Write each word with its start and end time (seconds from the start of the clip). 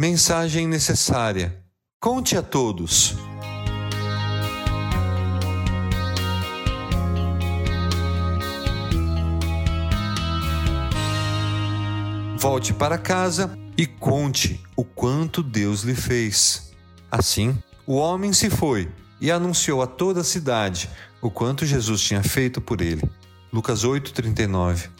Mensagem 0.00 0.68
necessária. 0.68 1.60
Conte 2.00 2.36
a 2.36 2.40
todos. 2.40 3.16
Volte 12.38 12.72
para 12.72 12.96
casa 12.96 13.58
e 13.76 13.88
conte 13.88 14.62
o 14.76 14.84
quanto 14.84 15.42
Deus 15.42 15.82
lhe 15.82 15.96
fez. 15.96 16.72
Assim, 17.10 17.60
o 17.84 17.96
homem 17.96 18.32
se 18.32 18.48
foi 18.48 18.88
e 19.20 19.32
anunciou 19.32 19.82
a 19.82 19.86
toda 19.88 20.20
a 20.20 20.24
cidade 20.24 20.88
o 21.20 21.28
quanto 21.28 21.66
Jesus 21.66 22.00
tinha 22.02 22.22
feito 22.22 22.60
por 22.60 22.80
ele. 22.80 23.02
Lucas 23.52 23.82
8:39. 23.82 24.90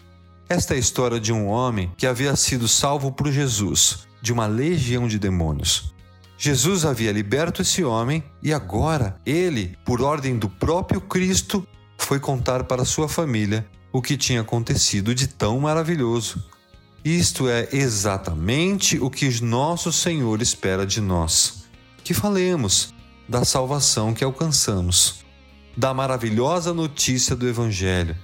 Esta 0.49 0.73
é 0.73 0.75
a 0.75 0.79
história 0.79 1.21
de 1.21 1.31
um 1.31 1.47
homem 1.47 1.89
que 1.95 2.05
havia 2.05 2.35
sido 2.35 2.67
salvo 2.67 3.13
por 3.13 3.31
Jesus 3.31 4.08
de 4.21 4.33
uma 4.33 4.47
legião 4.47 5.07
de 5.07 5.17
demônios. 5.19 5.93
Jesus 6.37 6.85
havia 6.85 7.11
liberto 7.11 7.61
esse 7.61 7.83
homem 7.83 8.23
e 8.41 8.53
agora 8.53 9.19
ele, 9.25 9.77
por 9.83 10.01
ordem 10.01 10.37
do 10.37 10.49
próprio 10.49 11.01
Cristo, 11.01 11.67
foi 11.97 12.19
contar 12.19 12.63
para 12.63 12.85
sua 12.85 13.09
família 13.09 13.67
o 13.91 14.01
que 14.01 14.15
tinha 14.15 14.41
acontecido 14.41 15.13
de 15.13 15.27
tão 15.27 15.59
maravilhoso. 15.59 16.43
Isto 17.03 17.49
é 17.49 17.67
exatamente 17.71 18.97
o 18.99 19.09
que 19.09 19.41
nosso 19.41 19.91
Senhor 19.91 20.41
espera 20.41 20.85
de 20.85 21.01
nós: 21.01 21.65
que 22.03 22.13
falemos 22.13 22.93
da 23.27 23.45
salvação 23.45 24.13
que 24.13 24.23
alcançamos, 24.23 25.23
da 25.77 25.93
maravilhosa 25.93 26.73
notícia 26.73 27.35
do 27.35 27.47
Evangelho, 27.47 28.17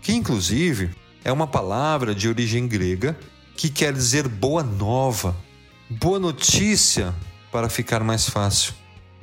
que 0.00 0.12
inclusive 0.12 0.90
é 1.24 1.32
uma 1.32 1.46
palavra 1.46 2.14
de 2.14 2.28
origem 2.28 2.66
grega 2.66 3.16
que 3.56 3.68
quer 3.68 3.92
dizer 3.92 4.28
boa 4.28 4.62
nova, 4.62 5.36
boa 5.88 6.18
notícia 6.18 7.14
para 7.50 7.68
ficar 7.68 8.02
mais 8.02 8.28
fácil. 8.28 8.74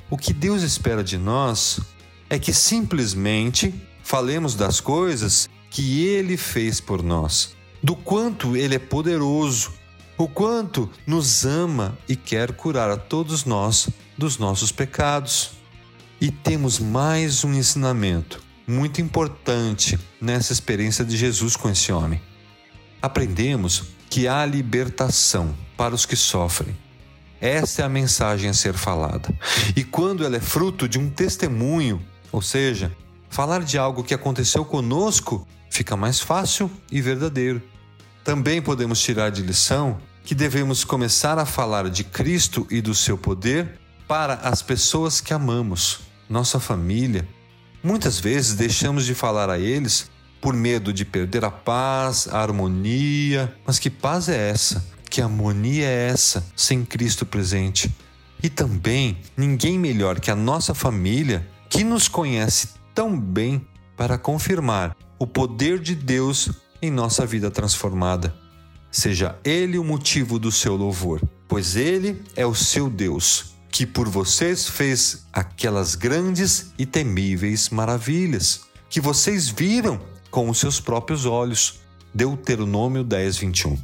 O 0.08 0.16
que 0.16 0.32
Deus 0.32 0.62
espera 0.62 1.04
de 1.04 1.18
nós 1.18 1.80
é 2.28 2.38
que 2.38 2.52
simplesmente 2.52 3.74
falemos 4.02 4.54
das 4.54 4.80
coisas 4.80 5.48
que 5.70 6.04
Ele 6.04 6.36
fez 6.36 6.80
por 6.80 7.02
nós 7.02 7.54
do 7.82 7.96
quanto 7.96 8.56
Ele 8.56 8.74
é 8.74 8.78
poderoso, 8.78 9.72
o 10.16 10.28
quanto 10.28 10.90
nos 11.06 11.44
ama 11.44 11.98
e 12.08 12.14
quer 12.14 12.52
curar 12.52 12.90
a 12.90 12.96
todos 12.96 13.44
nós 13.44 13.88
dos 14.18 14.38
nossos 14.38 14.70
pecados. 14.70 15.52
E 16.20 16.30
temos 16.30 16.78
mais 16.78 17.44
um 17.44 17.54
ensinamento 17.54 18.42
muito 18.66 19.00
importante 19.00 19.98
nessa 20.20 20.52
experiência 20.52 21.04
de 21.04 21.16
Jesus 21.16 21.56
com 21.56 21.70
esse 21.70 21.90
homem. 21.90 22.20
Aprendemos 23.00 23.84
que 24.10 24.26
há 24.26 24.44
libertação 24.44 25.54
para 25.76 25.94
os 25.94 26.04
que 26.04 26.16
sofrem. 26.16 26.76
Essa 27.40 27.82
é 27.82 27.84
a 27.84 27.88
mensagem 27.88 28.50
a 28.50 28.54
ser 28.54 28.74
falada. 28.74 29.32
E 29.74 29.82
quando 29.82 30.26
ela 30.26 30.36
é 30.36 30.40
fruto 30.40 30.88
de 30.88 30.98
um 30.98 31.08
testemunho, 31.08 32.04
ou 32.30 32.42
seja, 32.42 32.92
falar 33.30 33.62
de 33.62 33.78
algo 33.78 34.04
que 34.04 34.12
aconteceu 34.12 34.64
conosco, 34.64 35.46
fica 35.70 35.96
mais 35.96 36.20
fácil 36.20 36.70
e 36.90 37.00
verdadeiro. 37.00 37.62
Também 38.22 38.60
podemos 38.60 39.00
tirar 39.00 39.30
de 39.30 39.40
lição 39.42 39.98
que 40.24 40.34
devemos 40.34 40.84
começar 40.84 41.38
a 41.38 41.46
falar 41.46 41.88
de 41.88 42.04
Cristo 42.04 42.66
e 42.70 42.82
do 42.82 42.94
seu 42.94 43.16
poder 43.16 43.78
para 44.06 44.34
as 44.34 44.60
pessoas 44.60 45.20
que 45.20 45.32
amamos, 45.32 46.00
nossa 46.28 46.60
família. 46.60 47.26
Muitas 47.82 48.20
vezes 48.20 48.54
deixamos 48.54 49.06
de 49.06 49.14
falar 49.14 49.48
a 49.48 49.58
eles 49.58 50.10
por 50.40 50.54
medo 50.54 50.92
de 50.92 51.04
perder 51.04 51.44
a 51.44 51.50
paz, 51.50 52.28
a 52.28 52.40
harmonia. 52.40 53.54
Mas 53.66 53.78
que 53.78 53.90
paz 53.90 54.28
é 54.28 54.50
essa? 54.50 54.84
Que 55.08 55.20
harmonia 55.20 55.86
é 55.86 56.08
essa 56.08 56.44
sem 56.56 56.84
Cristo 56.84 57.26
presente? 57.26 57.94
E 58.42 58.48
também 58.48 59.18
ninguém 59.36 59.78
melhor 59.78 60.18
que 60.18 60.30
a 60.30 60.36
nossa 60.36 60.74
família, 60.74 61.46
que 61.68 61.84
nos 61.84 62.08
conhece 62.08 62.70
tão 62.94 63.18
bem, 63.18 63.66
para 63.96 64.16
confirmar 64.16 64.96
o 65.18 65.26
poder 65.26 65.78
de 65.78 65.94
Deus 65.94 66.50
em 66.80 66.90
nossa 66.90 67.26
vida 67.26 67.50
transformada. 67.50 68.34
Seja 68.90 69.38
Ele 69.44 69.76
o 69.76 69.84
motivo 69.84 70.38
do 70.38 70.50
seu 70.50 70.74
louvor, 70.74 71.20
pois 71.46 71.76
Ele 71.76 72.22
é 72.34 72.46
o 72.46 72.54
seu 72.54 72.88
Deus, 72.88 73.56
que 73.70 73.84
por 73.84 74.08
vocês 74.08 74.66
fez 74.66 75.26
aquelas 75.30 75.94
grandes 75.94 76.72
e 76.78 76.86
temíveis 76.86 77.68
maravilhas, 77.68 78.62
que 78.88 79.02
vocês 79.02 79.50
viram 79.50 80.00
com 80.30 80.48
os 80.48 80.58
seus 80.58 80.80
próprios 80.80 81.26
olhos. 81.26 81.80
Deuteronômio 82.14 83.04
10, 83.04 83.38
21. 83.38 83.78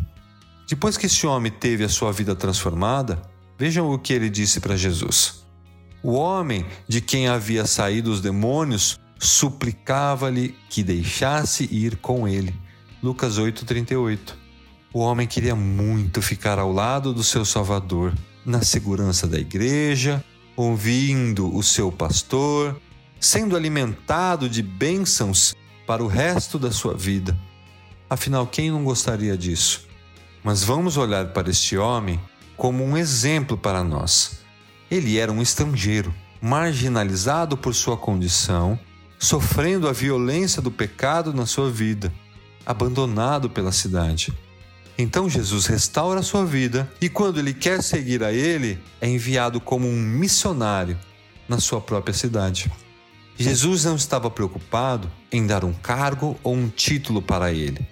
Depois 0.68 0.96
que 0.96 1.06
esse 1.06 1.26
homem 1.26 1.52
teve 1.52 1.84
a 1.84 1.88
sua 1.88 2.12
vida 2.12 2.34
transformada, 2.34 3.22
vejam 3.58 3.90
o 3.90 3.98
que 3.98 4.12
ele 4.12 4.28
disse 4.28 4.60
para 4.60 4.76
Jesus. 4.76 5.44
O 6.02 6.12
homem 6.12 6.66
de 6.88 7.00
quem 7.00 7.28
havia 7.28 7.66
saído 7.66 8.10
os 8.10 8.20
demônios 8.20 8.98
suplicava-lhe 9.18 10.54
que 10.68 10.82
deixasse 10.82 11.68
ir 11.70 11.96
com 11.96 12.28
ele. 12.28 12.54
Lucas 13.02 13.38
8:38. 13.38 14.36
O 14.92 15.00
homem 15.00 15.26
queria 15.26 15.54
muito 15.54 16.22
ficar 16.22 16.58
ao 16.58 16.72
lado 16.72 17.12
do 17.12 17.22
seu 17.22 17.44
Salvador, 17.44 18.14
na 18.44 18.62
segurança 18.62 19.26
da 19.26 19.38
igreja, 19.38 20.24
ouvindo 20.56 21.54
o 21.54 21.62
seu 21.62 21.92
pastor, 21.92 22.80
sendo 23.20 23.56
alimentado 23.56 24.48
de 24.48 24.62
bênçãos 24.62 25.54
para 25.86 26.02
o 26.02 26.06
resto 26.06 26.58
da 26.58 26.70
sua 26.70 26.94
vida. 26.94 27.36
Afinal, 28.08 28.46
quem 28.46 28.70
não 28.70 28.84
gostaria 28.84 29.36
disso? 29.36 29.86
Mas 30.42 30.62
vamos 30.62 30.96
olhar 30.96 31.32
para 31.32 31.50
este 31.50 31.76
homem 31.76 32.20
como 32.56 32.84
um 32.84 32.96
exemplo 32.96 33.56
para 33.56 33.82
nós. 33.84 34.40
Ele 34.90 35.18
era 35.18 35.32
um 35.32 35.42
estrangeiro, 35.42 36.14
marginalizado 36.40 37.56
por 37.56 37.74
sua 37.74 37.96
condição, 37.96 38.78
sofrendo 39.18 39.88
a 39.88 39.92
violência 39.92 40.62
do 40.62 40.70
pecado 40.70 41.32
na 41.32 41.46
sua 41.46 41.70
vida 41.70 42.12
abandonado 42.66 43.48
pela 43.48 43.70
cidade. 43.70 44.34
Então 44.98 45.30
Jesus 45.30 45.66
restaura 45.66 46.20
a 46.20 46.22
sua 46.22 46.44
vida 46.44 46.90
e, 47.00 47.08
quando 47.08 47.38
ele 47.38 47.54
quer 47.54 47.82
seguir 47.82 48.24
a 48.24 48.32
ele, 48.32 48.78
é 49.00 49.08
enviado 49.08 49.60
como 49.60 49.86
um 49.86 49.96
missionário 49.96 50.98
na 51.48 51.60
sua 51.60 51.80
própria 51.80 52.12
cidade. 52.12 52.70
Jesus 53.38 53.84
não 53.84 53.96
estava 53.96 54.30
preocupado 54.30 55.10
em 55.30 55.46
dar 55.46 55.64
um 55.64 55.72
cargo 55.72 56.38
ou 56.42 56.54
um 56.54 56.68
título 56.68 57.20
para 57.20 57.52
ele. 57.52 57.86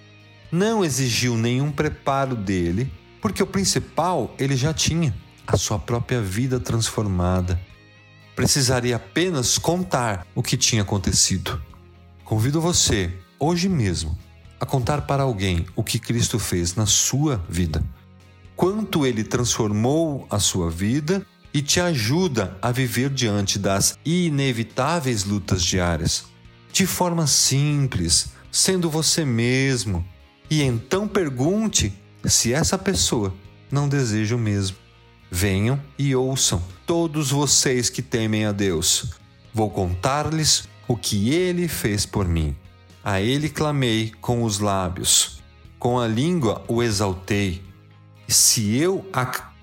Não 0.51 0.83
exigiu 0.83 1.37
nenhum 1.37 1.71
preparo 1.71 2.35
dele, 2.35 2.91
porque 3.21 3.43
o 3.43 3.47
principal 3.47 4.33
ele 4.39 4.55
já 4.55 4.73
tinha: 4.73 5.13
a 5.45 5.57
sua 5.57 5.77
própria 5.77 6.21
vida 6.21 6.59
transformada. 6.59 7.59
Precisaria 8.35 8.95
apenas 8.95 9.57
contar 9.57 10.25
o 10.33 10.41
que 10.41 10.57
tinha 10.57 10.81
acontecido. 10.81 11.61
Convido 12.23 12.59
você, 12.59 13.13
hoje 13.39 13.69
mesmo, 13.69 14.17
a 14.59 14.65
contar 14.65 15.01
para 15.01 15.23
alguém 15.23 15.65
o 15.75 15.83
que 15.83 15.99
Cristo 15.99 16.39
fez 16.39 16.75
na 16.75 16.85
sua 16.85 17.43
vida, 17.47 17.83
quanto 18.55 19.05
ele 19.05 19.23
transformou 19.23 20.25
a 20.29 20.39
sua 20.39 20.69
vida 20.69 21.25
e 21.55 21.61
te 21.61 21.79
ajuda 21.79 22.57
a 22.61 22.69
viver 22.69 23.09
diante 23.09 23.57
das 23.57 23.97
inevitáveis 24.03 25.23
lutas 25.23 25.63
diárias, 25.63 26.25
de 26.69 26.85
forma 26.85 27.25
simples, 27.27 28.33
sendo 28.51 28.89
você 28.89 29.23
mesmo. 29.23 30.05
E 30.49 30.61
então 30.61 31.07
pergunte 31.07 31.93
se 32.25 32.51
essa 32.51 32.77
pessoa 32.77 33.33
não 33.71 33.87
deseja 33.87 34.35
o 34.35 34.37
mesmo. 34.37 34.75
Venham 35.31 35.81
e 35.97 36.13
ouçam, 36.13 36.61
todos 36.85 37.31
vocês 37.31 37.89
que 37.89 38.01
temem 38.01 38.45
a 38.45 38.51
Deus. 38.51 39.13
Vou 39.53 39.69
contar-lhes 39.69 40.67
o 40.89 40.97
que 40.97 41.29
ele 41.29 41.69
fez 41.69 42.05
por 42.05 42.27
mim. 42.27 42.53
A 43.01 43.21
ele 43.21 43.47
clamei 43.47 44.11
com 44.19 44.43
os 44.43 44.59
lábios, 44.59 45.41
com 45.79 46.01
a 46.01 46.05
língua 46.05 46.65
o 46.67 46.83
exaltei. 46.83 47.63
Se 48.27 48.75
eu 48.75 49.05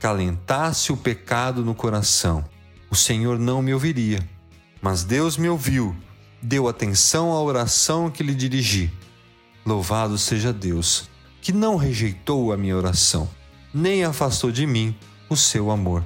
acalentasse 0.02 0.90
o 0.90 0.96
pecado 0.96 1.64
no 1.64 1.76
coração, 1.76 2.44
o 2.90 2.96
Senhor 2.96 3.38
não 3.38 3.62
me 3.62 3.72
ouviria. 3.72 4.18
Mas 4.80 5.04
Deus 5.04 5.36
me 5.36 5.48
ouviu, 5.48 5.94
deu 6.42 6.66
atenção 6.66 7.30
à 7.30 7.40
oração 7.40 8.10
que 8.10 8.24
lhe 8.24 8.34
dirigi. 8.34 8.92
Louvado 9.64 10.18
seja 10.18 10.52
Deus, 10.52 11.08
que 11.40 11.52
não 11.52 11.76
rejeitou 11.76 12.52
a 12.52 12.56
minha 12.56 12.76
oração, 12.76 13.30
nem 13.72 14.02
afastou 14.02 14.50
de 14.50 14.66
mim 14.66 14.92
o 15.30 15.36
seu 15.36 15.70
amor. 15.70 16.04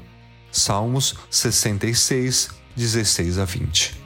Salmos 0.52 1.14
66, 1.30 2.50
16 2.76 3.38
a 3.38 3.46
20. 3.46 4.05